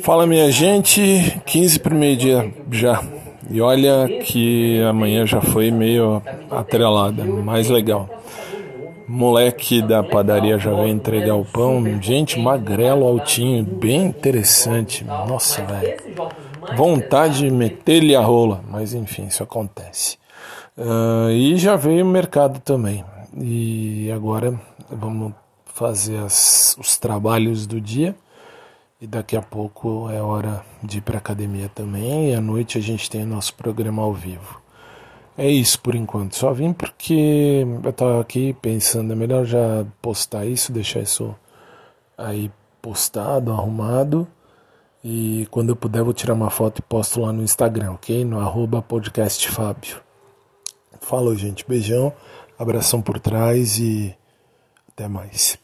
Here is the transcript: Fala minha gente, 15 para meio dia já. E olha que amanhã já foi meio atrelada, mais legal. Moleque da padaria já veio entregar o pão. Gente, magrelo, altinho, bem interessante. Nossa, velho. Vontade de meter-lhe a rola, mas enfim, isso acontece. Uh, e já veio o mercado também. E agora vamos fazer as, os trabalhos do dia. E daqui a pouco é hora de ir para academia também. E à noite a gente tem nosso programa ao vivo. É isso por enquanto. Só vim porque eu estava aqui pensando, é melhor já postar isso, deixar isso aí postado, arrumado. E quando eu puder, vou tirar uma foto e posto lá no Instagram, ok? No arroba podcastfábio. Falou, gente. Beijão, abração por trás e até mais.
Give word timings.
Fala 0.00 0.26
minha 0.26 0.50
gente, 0.50 1.40
15 1.46 1.80
para 1.80 1.94
meio 1.94 2.16
dia 2.16 2.54
já. 2.70 3.02
E 3.50 3.60
olha 3.60 4.06
que 4.24 4.80
amanhã 4.82 5.26
já 5.26 5.40
foi 5.40 5.70
meio 5.70 6.22
atrelada, 6.50 7.24
mais 7.24 7.68
legal. 7.68 8.08
Moleque 9.08 9.82
da 9.82 10.04
padaria 10.04 10.56
já 10.56 10.72
veio 10.72 10.88
entregar 10.88 11.34
o 11.34 11.44
pão. 11.44 11.82
Gente, 12.00 12.38
magrelo, 12.38 13.04
altinho, 13.04 13.64
bem 13.64 14.04
interessante. 14.04 15.04
Nossa, 15.04 15.62
velho. 15.64 15.96
Vontade 16.76 17.38
de 17.38 17.50
meter-lhe 17.50 18.14
a 18.14 18.20
rola, 18.20 18.62
mas 18.70 18.94
enfim, 18.94 19.26
isso 19.26 19.42
acontece. 19.42 20.16
Uh, 20.78 21.30
e 21.30 21.56
já 21.56 21.74
veio 21.74 22.04
o 22.04 22.08
mercado 22.08 22.60
também. 22.60 23.04
E 23.36 24.10
agora 24.12 24.58
vamos 24.88 25.32
fazer 25.72 26.18
as, 26.18 26.76
os 26.78 26.96
trabalhos 26.96 27.66
do 27.66 27.80
dia. 27.80 28.14
E 29.00 29.06
daqui 29.06 29.36
a 29.36 29.40
pouco 29.40 30.10
é 30.10 30.20
hora 30.20 30.62
de 30.82 30.98
ir 30.98 31.00
para 31.00 31.18
academia 31.18 31.70
também. 31.74 32.30
E 32.30 32.34
à 32.34 32.40
noite 32.40 32.76
a 32.76 32.80
gente 32.80 33.08
tem 33.08 33.24
nosso 33.24 33.54
programa 33.54 34.02
ao 34.02 34.12
vivo. 34.12 34.60
É 35.38 35.48
isso 35.48 35.80
por 35.80 35.94
enquanto. 35.94 36.36
Só 36.36 36.52
vim 36.52 36.72
porque 36.72 37.64
eu 37.82 37.90
estava 37.90 38.20
aqui 38.20 38.52
pensando, 38.60 39.12
é 39.12 39.16
melhor 39.16 39.46
já 39.46 39.86
postar 40.02 40.44
isso, 40.44 40.70
deixar 40.70 41.00
isso 41.00 41.34
aí 42.18 42.50
postado, 42.82 43.50
arrumado. 43.50 44.28
E 45.02 45.48
quando 45.50 45.70
eu 45.70 45.76
puder, 45.76 46.02
vou 46.02 46.12
tirar 46.12 46.34
uma 46.34 46.50
foto 46.50 46.80
e 46.80 46.82
posto 46.82 47.20
lá 47.22 47.32
no 47.32 47.42
Instagram, 47.42 47.92
ok? 47.92 48.22
No 48.22 48.38
arroba 48.38 48.82
podcastfábio. 48.82 50.02
Falou, 51.00 51.34
gente. 51.34 51.64
Beijão, 51.66 52.12
abração 52.58 53.00
por 53.00 53.18
trás 53.18 53.78
e 53.78 54.14
até 55.00 55.08
mais. 55.08 55.58